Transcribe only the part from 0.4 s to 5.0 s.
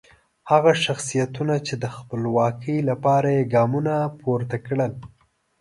هغه شخصیتونه چې د خپلواکۍ لپاره یې ګامونه پورته کړل.